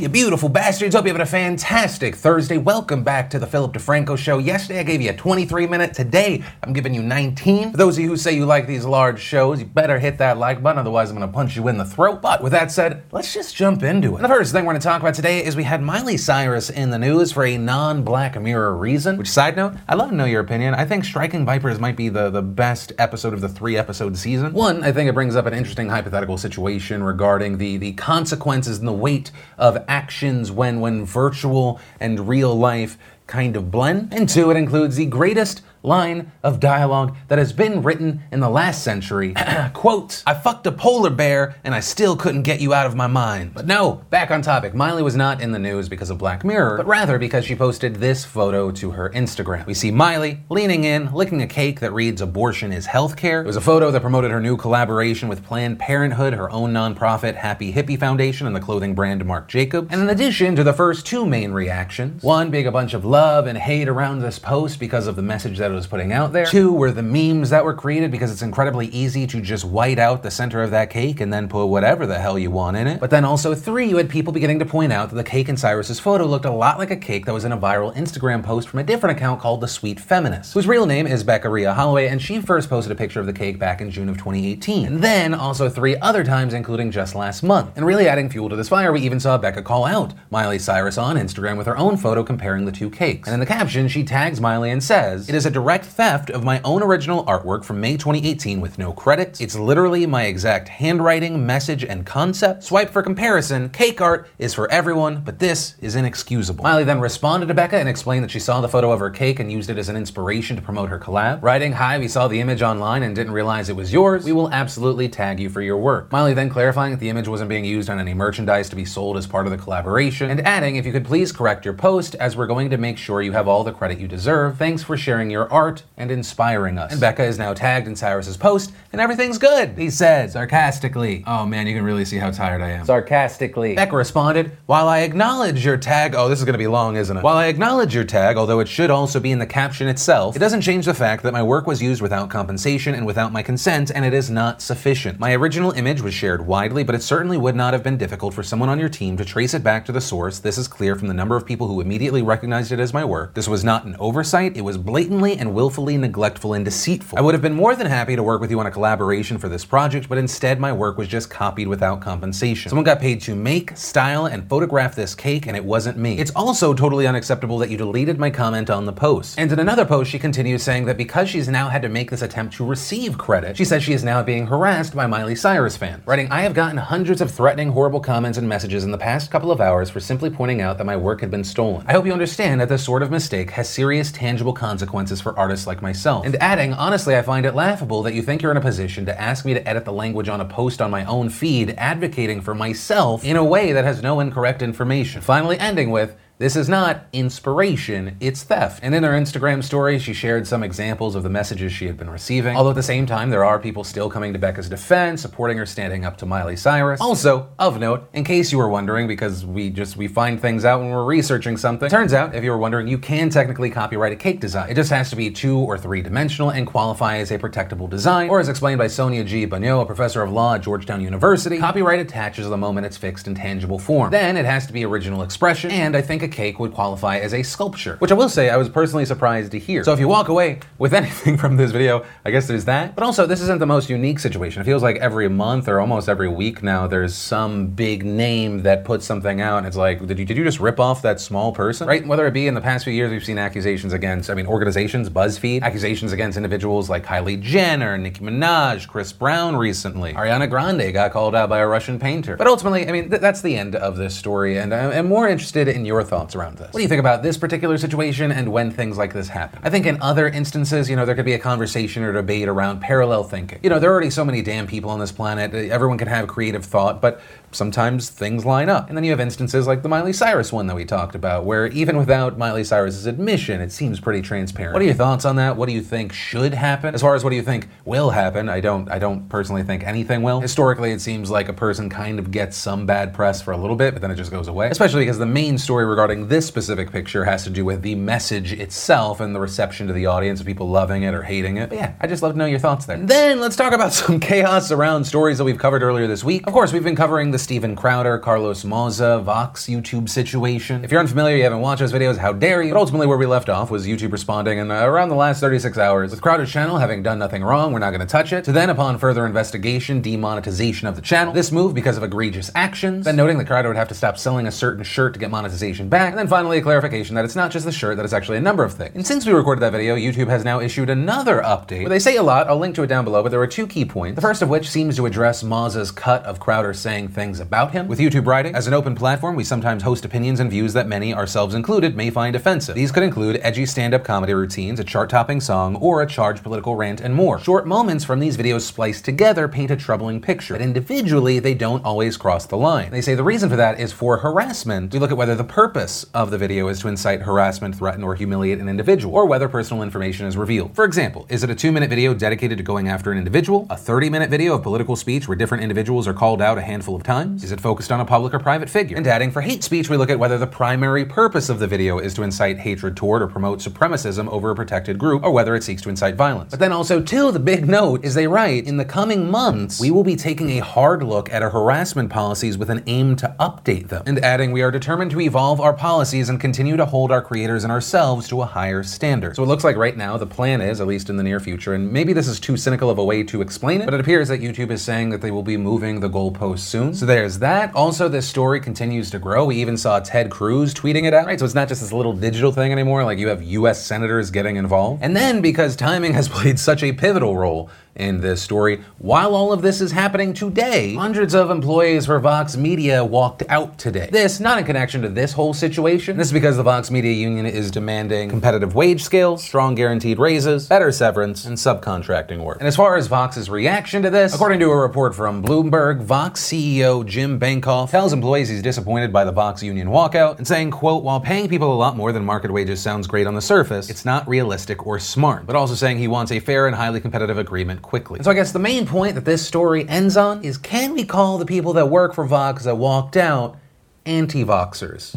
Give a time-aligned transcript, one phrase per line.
[0.00, 0.94] you beautiful bastards?
[0.94, 2.56] Hope you're having a fantastic Thursday.
[2.56, 4.38] Welcome back to the Philip DeFranco Show.
[4.38, 5.92] Yesterday I gave you a 23 minute.
[5.92, 7.72] Today I'm giving you 19.
[7.72, 10.38] For those of you who say you like these large shows, you better hit that
[10.38, 12.22] like button, otherwise I'm gonna punch you in the throat.
[12.22, 14.16] But with that said, let's just jump into it.
[14.16, 16.90] And the first thing we're gonna talk about today is we had Miley Cyrus in
[16.90, 19.16] the news for a non Black Mirror reason.
[19.16, 20.74] Which, side note, I'd love to know your opinion.
[20.74, 24.52] I think Striking Vipers might be the, the best episode of the three episode season.
[24.52, 28.86] One, I think it brings up an interesting hypothetical situation regarding the, the consequences and
[28.86, 34.12] the weight of actions when when virtual and real life kind of blend.
[34.12, 38.48] And two, it includes the greatest line of dialogue that has been written in the
[38.48, 39.34] last century.
[39.74, 43.06] Quote, I fucked a polar bear and I still couldn't get you out of my
[43.06, 43.54] mind.
[43.54, 44.74] But no, back on topic.
[44.74, 47.96] Miley was not in the news because of Black Mirror, but rather because she posted
[47.96, 49.66] this photo to her Instagram.
[49.66, 53.42] We see Miley leaning in, licking a cake that reads abortion is healthcare.
[53.42, 57.36] It was a photo that promoted her new collaboration with Planned Parenthood, her own nonprofit
[57.36, 59.88] Happy Hippie Foundation, and the clothing brand Marc Jacobs.
[59.90, 63.17] And in addition to the first two main reactions, one being a bunch of love
[63.18, 66.46] and hate around this post because of the message that it was putting out there.
[66.46, 70.22] Two were the memes that were created because it's incredibly easy to just white out
[70.22, 73.00] the center of that cake and then put whatever the hell you want in it.
[73.00, 75.56] But then also three, you had people beginning to point out that the cake in
[75.56, 78.68] Cyrus's photo looked a lot like a cake that was in a viral Instagram post
[78.68, 82.06] from a different account called The Sweet Feminist, whose real name is Becca Rhea Holloway,
[82.06, 84.86] and she first posted a picture of the cake back in June of 2018.
[84.86, 87.72] And then also three other times, including just last month.
[87.76, 90.98] And really adding fuel to this fire, we even saw Becca call out Miley Cyrus
[90.98, 93.07] on Instagram with her own photo comparing the two cakes.
[93.08, 96.44] And in the caption, she tags Miley and says, It is a direct theft of
[96.44, 99.40] my own original artwork from May 2018 with no credit.
[99.40, 102.64] It's literally my exact handwriting, message, and concept.
[102.64, 106.62] Swipe for comparison, cake art is for everyone, but this is inexcusable.
[106.62, 109.40] Miley then responded to Becca and explained that she saw the photo of her cake
[109.40, 111.42] and used it as an inspiration to promote her collab.
[111.42, 114.24] Writing, Hi, we saw the image online and didn't realize it was yours.
[114.24, 116.12] We will absolutely tag you for your work.
[116.12, 119.16] Miley then clarifying that the image wasn't being used on any merchandise to be sold
[119.16, 122.36] as part of the collaboration, and adding, If you could please correct your post, as
[122.36, 124.58] we're going to make sure you have all the credit you deserve.
[124.58, 126.92] Thanks for sharing your art and inspiring us.
[126.92, 131.24] And Becca is now tagged in Cyrus's post, and everything's good, he said, sarcastically.
[131.26, 132.84] Oh man, you can really see how tired I am.
[132.84, 133.74] Sarcastically.
[133.74, 137.22] Becca responded, While I acknowledge your tag, oh, this is gonna be long, isn't it?
[137.22, 140.40] While I acknowledge your tag, although it should also be in the caption itself, it
[140.40, 143.90] doesn't change the fact that my work was used without compensation and without my consent,
[143.94, 145.18] and it is not sufficient.
[145.18, 148.42] My original image was shared widely, but it certainly would not have been difficult for
[148.42, 150.38] someone on your team to trace it back to the source.
[150.38, 153.34] This is clear from the number of people who immediately recognized it as my work.
[153.34, 157.18] This was not an oversight, it was blatantly and willfully neglectful and deceitful.
[157.18, 159.48] I would have been more than happy to work with you on a collaboration for
[159.48, 162.70] this project, but instead my work was just copied without compensation.
[162.70, 166.18] Someone got paid to make, style, and photograph this cake, and it wasn't me.
[166.18, 169.38] It's also totally unacceptable that you deleted my comment on the post.
[169.38, 172.22] And in another post, she continues saying that because she's now had to make this
[172.22, 176.06] attempt to receive credit, she says she is now being harassed by Miley Cyrus fans.
[176.06, 179.50] Writing, I have gotten hundreds of threatening, horrible comments and messages in the past couple
[179.50, 181.84] of hours for simply pointing out that my work had been stolen.
[181.86, 185.66] I hope you understand that this sort of mistake has serious, tangible consequences for artists
[185.66, 186.24] like myself.
[186.24, 189.20] And adding, honestly, I find it laughable that you think you're in a position to
[189.20, 192.54] ask me to edit the language on a post on my own feed, advocating for
[192.54, 195.20] myself in a way that has no incorrect information.
[195.20, 198.78] Finally, ending with, this is not inspiration, it's theft.
[198.82, 202.08] And in her Instagram story, she shared some examples of the messages she had been
[202.08, 202.56] receiving.
[202.56, 205.66] Although at the same time, there are people still coming to Becca's defense, supporting her
[205.66, 207.00] standing up to Miley Cyrus.
[207.00, 210.80] Also, of note, in case you were wondering, because we just we find things out
[210.80, 211.90] when we're researching something.
[211.90, 214.70] Turns out, if you were wondering, you can technically copyright a cake design.
[214.70, 218.30] It just has to be two or three dimensional and qualify as a protectable design,
[218.30, 219.44] or as explained by Sonia G.
[219.44, 223.34] Bonneau, a professor of law at Georgetown University, copyright attaches the moment it's fixed in
[223.34, 224.12] tangible form.
[224.12, 227.34] Then it has to be original expression, and I think a cake would qualify as
[227.34, 229.82] a sculpture, which I will say I was personally surprised to hear.
[229.84, 232.94] So if you walk away with anything from this video, I guess there's that.
[232.94, 234.62] But also, this isn't the most unique situation.
[234.62, 238.84] It feels like every month or almost every week now, there's some big name that
[238.84, 241.52] puts something out, and it's like, did you, did you just rip off that small
[241.52, 241.88] person?
[241.88, 242.06] Right?
[242.06, 245.08] Whether it be in the past few years, we've seen accusations against, I mean, organizations,
[245.08, 250.12] BuzzFeed, accusations against individuals like Kylie Jenner, Nicki Minaj, Chris Brown recently.
[250.14, 252.36] Ariana Grande got called out by a Russian painter.
[252.36, 255.28] But ultimately, I mean, th- that's the end of this story, and I'm, I'm more
[255.28, 256.66] interested in your thoughts around this.
[256.72, 259.60] What do you think about this particular situation and when things like this happen?
[259.62, 262.80] I think in other instances, you know, there could be a conversation or debate around
[262.80, 263.60] parallel thinking.
[263.62, 266.08] You know, there are already so many damn people on this planet, uh, everyone can
[266.08, 267.20] have creative thought, but
[267.52, 268.88] sometimes things line up.
[268.88, 271.66] And then you have instances like the Miley Cyrus one that we talked about, where
[271.68, 274.74] even without Miley Cyrus's admission, it seems pretty transparent.
[274.74, 275.56] What are your thoughts on that?
[275.56, 276.94] What do you think should happen?
[276.94, 279.84] As far as what do you think will happen, I don't I don't personally think
[279.84, 280.40] anything will.
[280.40, 283.76] Historically, it seems like a person kind of gets some bad press for a little
[283.76, 284.68] bit, but then it just goes away.
[284.70, 287.94] Especially because the main story regarding regarding this specific picture has to do with the
[287.94, 291.68] message itself and the reception to the audience of people loving it or hating it.
[291.68, 292.96] But yeah, I just love to know your thoughts there.
[292.96, 296.46] Then let's talk about some chaos around stories that we've covered earlier this week.
[296.46, 300.82] Of course, we've been covering the Steven Crowder, Carlos Maza, Vox YouTube situation.
[300.82, 302.72] If you're unfamiliar, you haven't watched those videos, how dare you?
[302.72, 305.76] But ultimately, where we left off was YouTube responding in uh, around the last 36
[305.76, 308.44] hours with Crowder's channel having done nothing wrong, we're not going to touch it.
[308.44, 311.34] To then, upon further investigation, demonetization of the channel.
[311.34, 313.04] This move because of egregious actions.
[313.04, 315.90] Then noting that Crowder would have to stop selling a certain shirt to get monetization
[315.90, 315.97] back.
[316.06, 318.40] And then finally, a clarification that it's not just the shirt, that it's actually a
[318.40, 318.92] number of things.
[318.94, 322.16] And since we recorded that video, YouTube has now issued another update where they say
[322.16, 322.48] a lot.
[322.48, 324.14] I'll link to it down below, but there are two key points.
[324.14, 327.88] The first of which seems to address Maza's cut of Crowder saying things about him.
[327.88, 331.12] With YouTube writing, as an open platform, we sometimes host opinions and views that many,
[331.12, 332.74] ourselves included, may find offensive.
[332.74, 336.42] These could include edgy stand up comedy routines, a chart topping song, or a charged
[336.42, 337.40] political rant, and more.
[337.40, 341.84] Short moments from these videos spliced together paint a troubling picture, but individually, they don't
[341.84, 342.90] always cross the line.
[342.90, 344.92] They say the reason for that is for harassment.
[344.92, 348.14] We look at whether the purpose of the video is to incite harassment, threaten, or
[348.14, 350.74] humiliate an individual, or whether personal information is revealed.
[350.74, 353.66] For example, is it a two minute video dedicated to going after an individual?
[353.70, 356.94] A 30 minute video of political speech where different individuals are called out a handful
[356.94, 357.42] of times?
[357.42, 358.96] Is it focused on a public or private figure?
[358.96, 361.98] And adding for hate speech, we look at whether the primary purpose of the video
[361.98, 365.64] is to incite hatred toward or promote supremacism over a protected group, or whether it
[365.64, 366.50] seeks to incite violence.
[366.50, 369.90] But then also, too, the big note is they write, in the coming months, we
[369.90, 373.88] will be taking a hard look at our harassment policies with an aim to update
[373.88, 374.02] them.
[374.06, 377.64] And adding, we are determined to evolve our policies and continue to hold our creators
[377.64, 379.36] and ourselves to a higher standard.
[379.36, 381.74] So it looks like right now the plan is, at least in the near future,
[381.74, 384.28] and maybe this is too cynical of a way to explain it, but it appears
[384.28, 386.94] that YouTube is saying that they will be moving the goalposts soon.
[386.94, 387.74] So there's that.
[387.74, 389.44] Also, this story continues to grow.
[389.44, 391.38] We even saw Ted Cruz tweeting it out, right?
[391.38, 394.56] So it's not just this little digital thing anymore, like you have US senators getting
[394.56, 395.02] involved.
[395.02, 398.82] And then because timing has played such a pivotal role, in this story.
[398.98, 403.78] While all of this is happening today, hundreds of employees for Vox Media walked out
[403.78, 404.08] today.
[404.10, 406.16] This not in connection to this whole situation.
[406.16, 410.68] This is because the Vox Media Union is demanding competitive wage scales, strong guaranteed raises,
[410.68, 412.58] better severance, and subcontracting work.
[412.58, 416.42] And as far as Vox's reaction to this, according to a report from Bloomberg, Vox
[416.42, 421.02] CEO Jim Bankoff tells employees he's disappointed by the Vox Union walkout and saying, quote,
[421.02, 424.04] while paying people a lot more than market wages sounds great on the surface, it's
[424.04, 425.46] not realistic or smart.
[425.46, 428.18] But also saying he wants a fair and highly competitive agreement quickly.
[428.18, 431.04] And so I guess the main point that this story ends on is can we
[431.04, 433.56] call the people that work for Vox that walked out
[434.04, 435.14] anti-Voxers?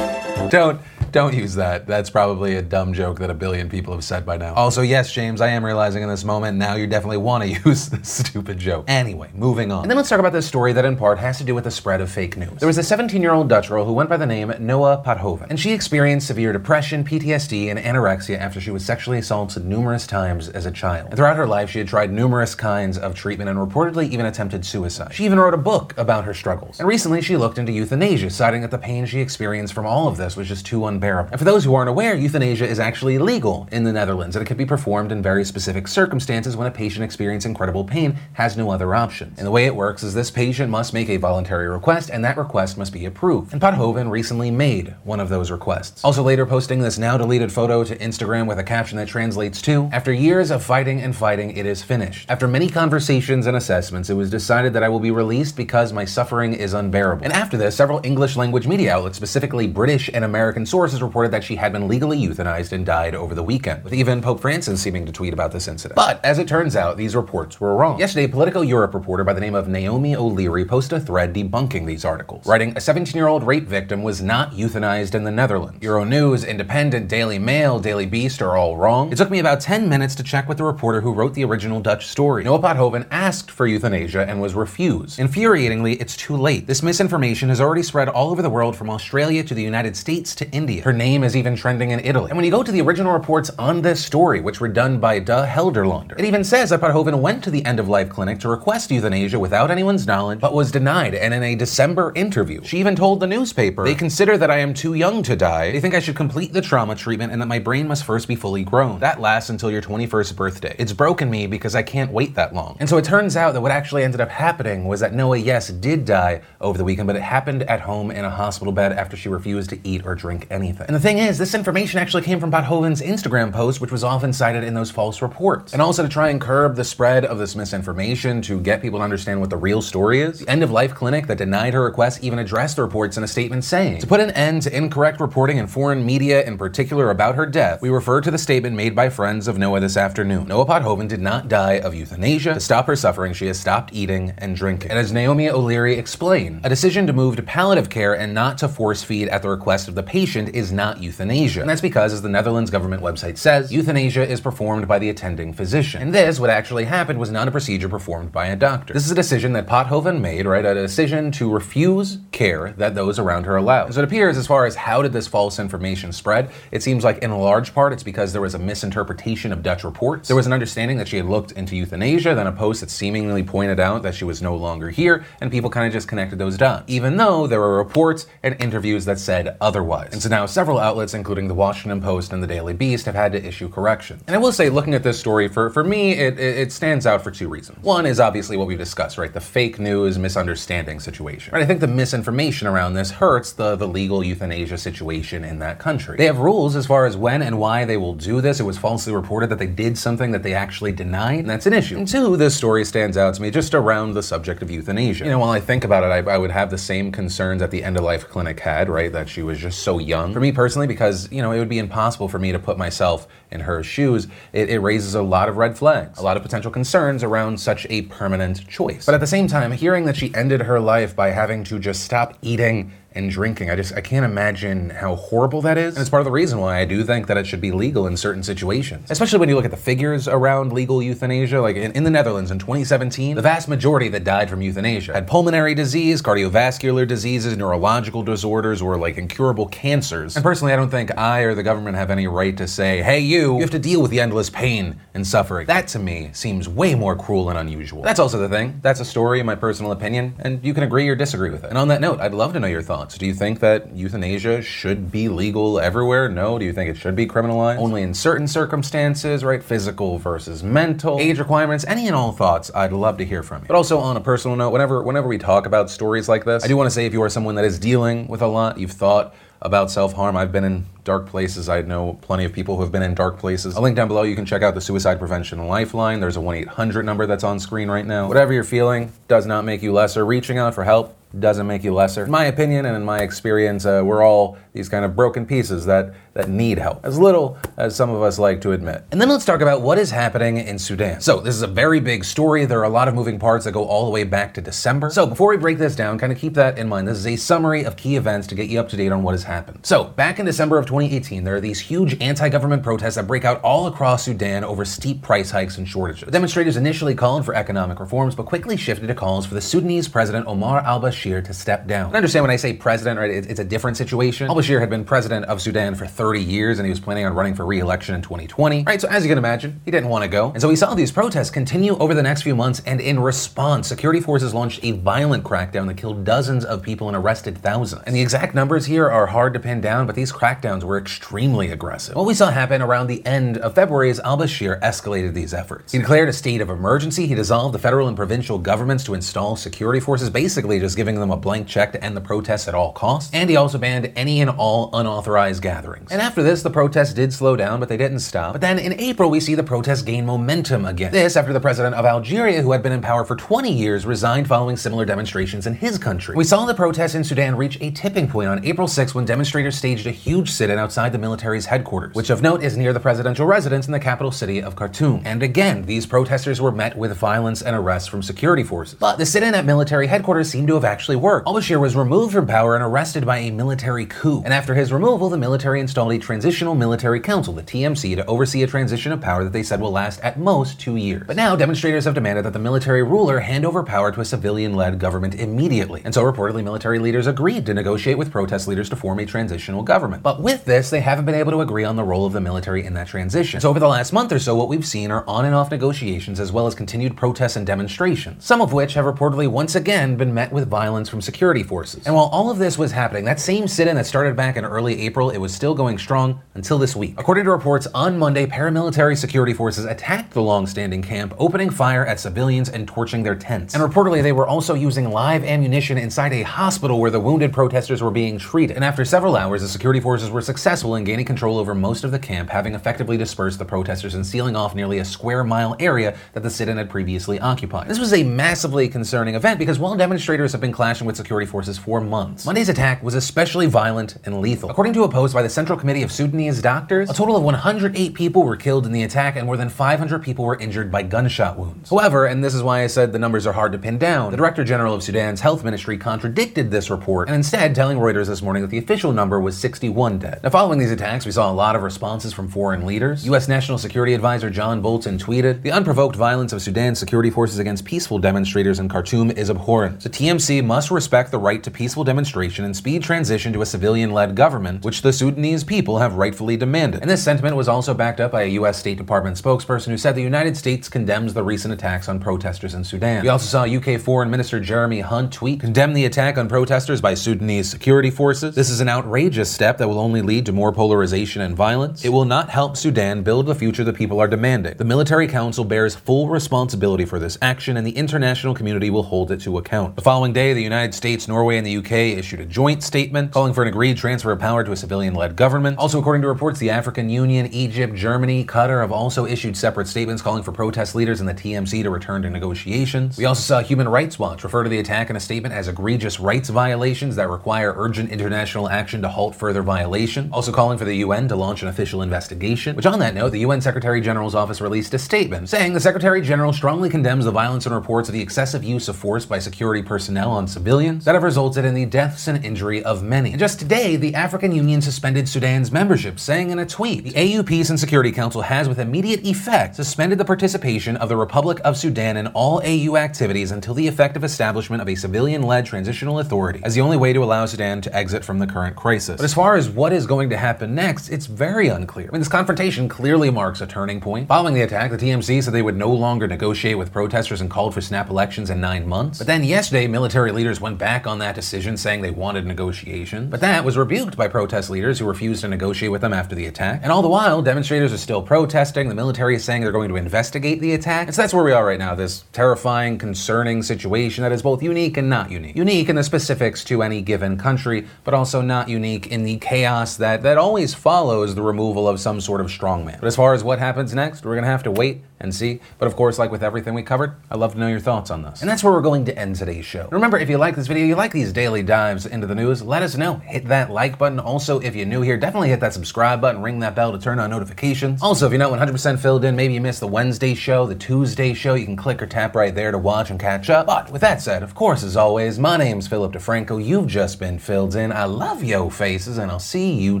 [0.50, 0.80] Don't
[1.12, 1.86] don't use that.
[1.86, 4.54] That's probably a dumb joke that a billion people have said by now.
[4.54, 7.88] Also, yes, James, I am realizing in this moment now you definitely want to use
[7.88, 8.84] this stupid joke.
[8.88, 9.82] Anyway, moving on.
[9.82, 11.70] And then let's talk about this story that in part has to do with the
[11.70, 12.58] spread of fake news.
[12.58, 15.46] There was a 17 year old Dutch girl who went by the name Noa Pothoven,
[15.50, 20.48] and she experienced severe depression, PTSD, and anorexia after she was sexually assaulted numerous times
[20.48, 21.08] as a child.
[21.08, 24.64] And throughout her life, she had tried numerous kinds of treatment and reportedly even attempted
[24.64, 25.14] suicide.
[25.14, 26.78] She even wrote a book about her struggles.
[26.78, 30.16] And recently, she looked into euthanasia, citing that the pain she experienced from all of
[30.16, 31.30] this was just too unbearable.
[31.30, 34.46] And for those who aren't aware, euthanasia is actually legal in the Netherlands, and it
[34.46, 38.70] can be performed in very specific circumstances when a patient experiencing incredible pain has no
[38.70, 39.38] other options.
[39.38, 42.36] And the way it works is this patient must make a voluntary request, and that
[42.36, 43.52] request must be approved.
[43.52, 46.04] And Pothoven recently made one of those requests.
[46.04, 49.88] Also, later posting this now deleted photo to Instagram with a caption that translates to
[49.92, 52.28] After years of fighting and fighting, it is finished.
[52.28, 56.04] After many conversations and assessments, it was decided that I will be released because my
[56.04, 57.24] suffering is unbearable.
[57.24, 61.44] And after this, several English language media outlets, specifically British and American sources, reported that
[61.44, 65.04] she had been legally euthanized and died over the weekend, with even Pope Francis seeming
[65.04, 65.96] to tweet about this incident.
[65.96, 67.98] But as it turns out, these reports were wrong.
[67.98, 72.04] Yesterday, Politico Europe reporter by the name of Naomi O'Leary posted a thread debunking these
[72.04, 75.80] articles, writing a 17 year old rape victim was not euthanized in the Netherlands.
[75.80, 79.12] Euronews, Independent, Daily Mail, Daily Beast are all wrong.
[79.12, 81.80] It took me about 10 minutes to check with the reporter who wrote the original
[81.80, 82.44] Dutch story.
[82.44, 85.18] Noa Pothoven asked for euthanasia and was refused.
[85.18, 86.66] Infuriatingly, it's too late.
[86.66, 90.34] This misinformation has already spread all over the world from Australia to the United States
[90.36, 90.77] to India.
[90.80, 92.30] Her name is even trending in Italy.
[92.30, 95.18] And when you go to the original reports on this story, which were done by
[95.18, 98.48] De Gelderlander, it even says that Pothoven went to the end of life clinic to
[98.48, 101.14] request euthanasia without anyone's knowledge, but was denied.
[101.14, 104.72] And in a December interview, she even told the newspaper, They consider that I am
[104.72, 105.72] too young to die.
[105.72, 108.36] They think I should complete the trauma treatment and that my brain must first be
[108.36, 109.00] fully grown.
[109.00, 110.76] That lasts until your 21st birthday.
[110.78, 112.76] It's broken me because I can't wait that long.
[112.80, 115.68] And so it turns out that what actually ended up happening was that Noa, yes,
[115.68, 119.16] did die over the weekend, but it happened at home in a hospital bed after
[119.16, 120.86] she refused to eat or drink anything anything.
[120.86, 124.32] And the thing is, this information actually came from Pothoven's Instagram post, which was often
[124.32, 125.72] cited in those false reports.
[125.72, 129.04] And also to try and curb the spread of this misinformation, to get people to
[129.04, 132.22] understand what the real story is, the End of Life Clinic that denied her request
[132.22, 135.58] even addressed the reports in a statement saying, To put an end to incorrect reporting
[135.58, 139.08] in foreign media, in particular about her death, we refer to the statement made by
[139.08, 140.48] friends of Noa this afternoon.
[140.48, 142.54] Noa Pothoven did not die of euthanasia.
[142.54, 144.90] To stop her suffering, she has stopped eating and drinking.
[144.90, 148.68] And as Naomi O'Leary explained, a decision to move to palliative care and not to
[148.68, 151.60] force feed at the request of the patient is not euthanasia.
[151.60, 155.52] And that's because, as the Netherlands government website says, euthanasia is performed by the attending
[155.52, 156.02] physician.
[156.02, 158.92] And this, what actually happened, was not a procedure performed by a doctor.
[158.92, 160.64] This is a decision that Pothoven made, right?
[160.64, 163.86] A decision to refuse care that those around her allowed.
[163.86, 167.04] And so it appears, as far as how did this false information spread, it seems
[167.04, 170.28] like in large part it's because there was a misinterpretation of Dutch reports.
[170.28, 173.42] There was an understanding that she had looked into euthanasia, then a post that seemingly
[173.42, 176.56] pointed out that she was no longer here, and people kind of just connected those
[176.56, 180.12] dots, even though there were reports and interviews that said otherwise.
[180.12, 183.32] And so now several outlets, including the Washington Post and the Daily Beast, have had
[183.32, 184.22] to issue corrections.
[184.26, 187.22] And I will say, looking at this story, for, for me, it, it, stands out
[187.22, 187.82] for two reasons.
[187.82, 189.32] One is obviously what we've discussed, right?
[189.32, 191.52] The fake news misunderstanding situation.
[191.52, 191.62] Right?
[191.62, 196.16] I think the misinformation around this hurts the, the legal euthanasia situation in that country.
[196.16, 198.60] They have rules as far as when and why they will do this.
[198.60, 201.72] It was falsely reported that they did something that they actually denied, and that's an
[201.72, 201.96] issue.
[201.96, 205.24] And two, this story stands out to me just around the subject of euthanasia.
[205.24, 207.70] You know, while I think about it, I, I would have the same concerns that
[207.70, 209.12] the end of life clinic had, right?
[209.12, 210.32] That she was just so young.
[210.38, 213.26] For me personally, because, you know, it would be impossible for me to put myself
[213.50, 216.70] in her shoes, it, it raises a lot of red flags, a lot of potential
[216.70, 219.04] concerns around such a permanent choice.
[219.04, 222.04] But at the same time, hearing that she ended her life by having to just
[222.04, 223.70] stop eating and drinking.
[223.70, 225.96] I just I can't imagine how horrible that is.
[225.96, 228.06] And it's part of the reason why I do think that it should be legal
[228.06, 229.10] in certain situations.
[229.10, 231.60] Especially when you look at the figures around legal euthanasia.
[231.60, 235.26] Like in, in the Netherlands in 2017, the vast majority that died from euthanasia had
[235.26, 240.36] pulmonary disease, cardiovascular diseases, neurological disorders, or like incurable cancers.
[240.36, 243.18] And personally, I don't think I or the government have any right to say, hey,
[243.18, 245.66] you, you have to deal with the endless pain and suffering.
[245.66, 248.02] That to me seems way more cruel and unusual.
[248.02, 248.78] That's also the thing.
[248.82, 251.70] That's a story, in my personal opinion, and you can agree or disagree with it.
[251.70, 253.07] And on that note, I'd love to know your thoughts.
[253.16, 256.28] Do you think that euthanasia should be legal everywhere?
[256.28, 256.58] No.
[256.58, 257.78] Do you think it should be criminalized?
[257.78, 259.62] Only in certain circumstances, right?
[259.62, 263.68] Physical versus mental, age requirements, any and all thoughts, I'd love to hear from you.
[263.68, 266.68] But also on a personal note, whenever whenever we talk about stories like this, I
[266.68, 268.92] do want to say if you are someone that is dealing with a lot, you've
[268.92, 270.36] thought about self harm.
[270.36, 271.68] I've been in dark places.
[271.68, 273.76] I know plenty of people who have been in dark places.
[273.76, 276.20] A link down below, you can check out the Suicide Prevention Lifeline.
[276.20, 278.28] There's a 1 800 number that's on screen right now.
[278.28, 280.24] Whatever you're feeling does not make you lesser.
[280.24, 282.24] Reaching out for help doesn't make you lesser.
[282.24, 285.84] In my opinion and in my experience, uh, we're all these kind of broken pieces
[285.86, 289.04] that, that need help, as little as some of us like to admit.
[289.12, 291.20] And then let's talk about what is happening in Sudan.
[291.20, 292.64] So, this is a very big story.
[292.64, 295.10] There are a lot of moving parts that go all the way back to December.
[295.10, 297.06] So, before we break this down, kind of keep that in mind.
[297.06, 299.32] This is a summary of key events to get you up to date on what
[299.32, 299.80] has happened.
[299.82, 303.44] So, back in December of 2018, there are these huge anti government protests that break
[303.44, 306.24] out all across Sudan over steep price hikes and shortages.
[306.24, 310.08] The demonstrators initially called for economic reforms, but quickly shifted to calls for the Sudanese
[310.08, 312.12] president Omar al Bashir to step down.
[312.14, 314.48] I understand when I say president, right, it's a different situation.
[314.48, 317.34] Al Bashir had been president of Sudan for 30 years and he was planning on
[317.34, 318.84] running for re election in 2020.
[318.84, 320.50] Right, so as you can imagine, he didn't want to go.
[320.52, 323.88] And so we saw these protests continue over the next few months, and in response,
[323.88, 328.02] security forces launched a violent crackdown that killed dozens of people and arrested thousands.
[328.06, 331.70] And the exact numbers here are hard to pin down, but these crackdowns were extremely
[331.70, 332.14] aggressive.
[332.14, 335.92] What we saw happen around the end of February is al Bashir escalated these efforts.
[335.92, 339.56] He declared a state of emergency, he dissolved the federal and provincial governments to install
[339.56, 342.92] security forces, basically just giving them a blank check to end the protests at all
[342.92, 346.10] costs, and he also banned any and all unauthorized gatherings.
[346.10, 348.52] And after this, the protests did slow down, but they didn't stop.
[348.52, 351.12] But then in April, we see the protests gain momentum again.
[351.12, 354.48] This after the president of Algeria, who had been in power for 20 years, resigned
[354.48, 356.34] following similar demonstrations in his country.
[356.34, 359.76] We saw the protests in Sudan reach a tipping point on April 6 when demonstrators
[359.76, 363.46] staged a huge sit-in outside the military's headquarters, which of note is near the presidential
[363.46, 365.22] residence in the capital city of Khartoum.
[365.24, 368.98] And again, these protesters were met with violence and arrests from security forces.
[368.98, 371.46] But the sit-in at military headquarters seemed to have actually worked.
[371.46, 374.42] Al-Bashir was removed from power and arrested by a military coup.
[374.44, 378.64] And after his removal, the military installed a transitional military council, the TMC, to oversee
[378.64, 381.22] a transition of power that they said will last at most two years.
[381.24, 384.98] But now demonstrators have demanded that the military ruler hand over power to a civilian-led
[384.98, 386.02] government immediately.
[386.04, 389.84] And so reportedly military leaders agreed to negotiate with protest leaders to form a transitional
[389.84, 390.24] government.
[390.24, 392.84] But with this, they haven't been able to agree on the role of the military
[392.84, 393.60] in that transition.
[393.60, 396.40] So over the last month or so, what we've seen are on and off negotiations
[396.40, 400.34] as well as continued protests and demonstrations, some of which have reportedly once again been
[400.34, 402.06] met with violence from security forces.
[402.06, 405.02] And while all of this was happening, that same sit-in that started back in early
[405.02, 407.14] April, it was still going strong until this week.
[407.18, 412.18] According to reports, on Monday, paramilitary security forces attacked the long-standing camp, opening fire at
[412.18, 413.74] civilians and torching their tents.
[413.74, 418.02] And reportedly, they were also using live ammunition inside a hospital where the wounded protesters
[418.02, 418.76] were being treated.
[418.76, 422.10] And after several hours, the security forces were successful in gaining control over most of
[422.10, 426.16] the camp, having effectively dispersed the protesters and sealing off nearly a square mile area
[426.32, 427.88] that the sit in had previously occupied.
[427.88, 431.76] This was a massively concerning event because while demonstrators have been clashing with security forces
[431.76, 434.70] for months, Monday's attack was especially violent and lethal.
[434.70, 438.14] According to a post by the Central Committee of Sudanese Doctors, a total of 108
[438.14, 441.58] people were killed in the attack and more than 500 people were injured by gunshot
[441.58, 441.90] wounds.
[441.90, 444.36] However, and this is why I said the numbers are hard to pin down, the
[444.36, 448.62] Director General of Sudan's Health Ministry contradicted this report and instead telling Reuters this morning
[448.62, 450.38] that the official number was 61 dead.
[450.44, 453.26] Now, following these attacks, we saw a lot of responses from foreign leaders.
[453.26, 453.48] U.S.
[453.48, 458.20] National Security Advisor John Bolton tweeted The unprovoked violence of Sudan's security forces against peaceful
[458.20, 460.02] demonstrators in Khartoum is abhorrent.
[460.02, 464.10] The TMC must respect the right to peaceful demonstration and speed transition to a civilian
[464.12, 467.00] led government, which the Sudanese people have rightfully demanded.
[467.00, 468.78] And this sentiment was also backed up by a U.S.
[468.78, 472.84] State Department spokesperson who said the United States condemns the recent attacks on protesters in
[472.84, 473.22] Sudan.
[473.22, 477.14] We also saw UK Foreign Minister Jeremy Hunt tweet, condemn the attack on protesters by
[477.14, 478.54] Sudanese security forces.
[478.54, 482.04] This is an outrageous step that will only lead to more polarization and violence.
[482.04, 484.76] It will not help Sudan build the future the people are demanding.
[484.76, 489.30] The Military Council bears full responsibility for this action, and the international community will hold
[489.30, 489.96] it to account.
[489.96, 493.54] The following day, the United States, Norway, and the UK issued a joint statement calling
[493.54, 495.78] for an agreed transfer of power to a civilian led government.
[495.78, 500.20] Also, according to reports, the African Union, Egypt, Germany, Qatar have also issued separate statements
[500.20, 503.16] calling for protest leaders in the TMC to return to negotiations.
[503.16, 506.18] We also saw Human Rights Watch refer to the attack in a statement as egregious
[506.18, 510.28] rights violations that require urgent international action to halt further violation.
[510.32, 512.74] Also calling for the UN to launch an official investigation.
[512.74, 516.20] Which, on that note, the UN Secretary General's office released a statement saying the Secretary
[516.20, 519.82] General strongly condemns the violence and reports of the excessive use of force by security
[519.82, 523.30] personnel on civilians that have resulted in the deaths and injury of many.
[523.30, 527.42] And just today, the African Union suspended Sudan's membership, saying in a tweet, the AU
[527.42, 531.76] Peace and Security Council has, with immediate effect, suspended the participation of the Republic of
[531.76, 536.60] Sudan in all AU activities until the effective establishment of a civilian led transitional authority
[536.62, 539.16] as the only way to allow Sudan to exit from the current crisis.
[539.16, 542.08] But as far as what is going to happen next, it's very unclear.
[542.08, 544.28] I mean, this confrontation clearly marks a turning point.
[544.28, 547.74] Following the attack, the TMC said they would no longer negotiate with protesters and called
[547.74, 549.18] for snap elections in nine months.
[549.18, 553.30] But then yesterday, military leaders went back on that decision, saying they wanted negotiation.
[553.30, 556.46] But that was rebuked by protest leaders who refused to negotiate with them after the
[556.46, 556.80] attack.
[556.82, 558.88] And all the while, demonstrators are still protesting.
[558.88, 561.08] The military is saying they're going to investigate the attack.
[561.08, 564.62] And so that's where we are right now this terrifying, concerning situation that is both
[564.62, 565.56] unique and not unique.
[565.56, 569.96] Unique in the specifics to any given country, but also not unique in the chaos
[569.96, 573.00] that, that always follows the removal of some sort of strongman.
[573.00, 575.60] But as far as what happens next, we're going to have to wait and see.
[575.78, 578.22] But of course, like with everything we covered, I'd love to know your thoughts on
[578.22, 578.40] this.
[578.40, 579.88] And that's where we're going to end today's show.
[580.18, 582.82] Remember, if you like this video, you like these daily dives into the news, let
[582.82, 583.18] us know.
[583.18, 584.18] Hit that like button.
[584.18, 587.20] Also, if you're new here, definitely hit that subscribe button, ring that bell to turn
[587.20, 588.02] on notifications.
[588.02, 591.34] Also, if you're not 100% filled in, maybe you missed the Wednesday show, the Tuesday
[591.34, 593.68] show, you can click or tap right there to watch and catch up.
[593.68, 596.64] But with that said, of course, as always, my name's Philip DeFranco.
[596.64, 597.92] You've just been filled in.
[597.92, 600.00] I love yo faces, and I'll see you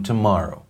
[0.00, 0.67] tomorrow.